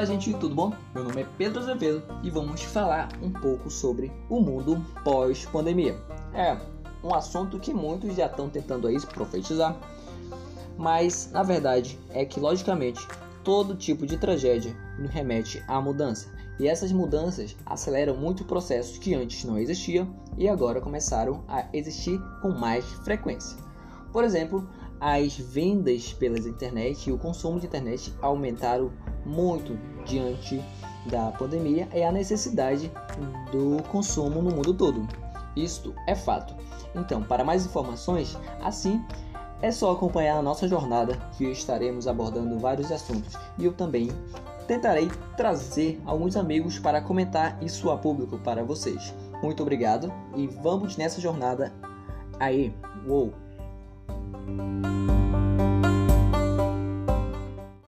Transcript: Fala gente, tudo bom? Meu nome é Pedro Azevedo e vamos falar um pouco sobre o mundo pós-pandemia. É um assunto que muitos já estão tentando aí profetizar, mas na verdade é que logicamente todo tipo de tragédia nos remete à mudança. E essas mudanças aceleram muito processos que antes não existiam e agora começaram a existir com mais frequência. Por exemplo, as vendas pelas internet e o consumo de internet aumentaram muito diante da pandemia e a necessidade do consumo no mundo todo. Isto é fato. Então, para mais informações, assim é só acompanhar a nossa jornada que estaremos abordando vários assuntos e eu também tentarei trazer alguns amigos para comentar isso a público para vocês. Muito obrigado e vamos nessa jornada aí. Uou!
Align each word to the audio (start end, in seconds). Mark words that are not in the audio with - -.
Fala 0.00 0.12
gente, 0.12 0.32
tudo 0.32 0.54
bom? 0.54 0.72
Meu 0.94 1.04
nome 1.04 1.20
é 1.20 1.26
Pedro 1.36 1.60
Azevedo 1.60 2.02
e 2.22 2.30
vamos 2.30 2.62
falar 2.62 3.10
um 3.22 3.30
pouco 3.30 3.70
sobre 3.70 4.10
o 4.30 4.40
mundo 4.40 4.82
pós-pandemia. 5.04 5.94
É 6.32 6.56
um 7.04 7.14
assunto 7.14 7.58
que 7.58 7.74
muitos 7.74 8.16
já 8.16 8.24
estão 8.24 8.48
tentando 8.48 8.86
aí 8.86 8.98
profetizar, 9.08 9.78
mas 10.78 11.30
na 11.30 11.42
verdade 11.42 11.98
é 12.08 12.24
que 12.24 12.40
logicamente 12.40 13.06
todo 13.44 13.76
tipo 13.76 14.06
de 14.06 14.16
tragédia 14.16 14.74
nos 14.98 15.10
remete 15.10 15.62
à 15.68 15.78
mudança. 15.82 16.32
E 16.58 16.66
essas 16.66 16.92
mudanças 16.92 17.54
aceleram 17.66 18.16
muito 18.16 18.46
processos 18.46 18.96
que 18.96 19.14
antes 19.14 19.44
não 19.44 19.58
existiam 19.58 20.08
e 20.38 20.48
agora 20.48 20.80
começaram 20.80 21.44
a 21.46 21.66
existir 21.74 22.18
com 22.40 22.52
mais 22.52 22.86
frequência. 23.04 23.58
Por 24.10 24.24
exemplo, 24.24 24.66
as 25.00 25.36
vendas 25.36 26.12
pelas 26.12 26.46
internet 26.46 27.08
e 27.08 27.12
o 27.12 27.18
consumo 27.18 27.58
de 27.58 27.66
internet 27.66 28.14
aumentaram 28.20 28.92
muito 29.24 29.78
diante 30.04 30.62
da 31.06 31.30
pandemia 31.32 31.88
e 31.94 32.02
a 32.02 32.12
necessidade 32.12 32.92
do 33.50 33.82
consumo 33.84 34.42
no 34.42 34.54
mundo 34.54 34.74
todo. 34.74 35.08
Isto 35.56 35.94
é 36.06 36.14
fato. 36.14 36.54
Então, 36.94 37.22
para 37.22 37.44
mais 37.44 37.64
informações, 37.64 38.36
assim 38.60 39.02
é 39.62 39.70
só 39.70 39.92
acompanhar 39.92 40.38
a 40.38 40.42
nossa 40.42 40.66
jornada 40.66 41.16
que 41.36 41.44
estaremos 41.44 42.06
abordando 42.06 42.58
vários 42.58 42.90
assuntos 42.90 43.36
e 43.58 43.64
eu 43.66 43.72
também 43.72 44.08
tentarei 44.66 45.10
trazer 45.36 46.00
alguns 46.06 46.36
amigos 46.36 46.78
para 46.78 47.00
comentar 47.00 47.62
isso 47.62 47.90
a 47.90 47.98
público 47.98 48.38
para 48.38 48.64
vocês. 48.64 49.14
Muito 49.42 49.62
obrigado 49.62 50.12
e 50.36 50.46
vamos 50.46 50.96
nessa 50.96 51.20
jornada 51.20 51.72
aí. 52.38 52.74
Uou! 53.06 53.32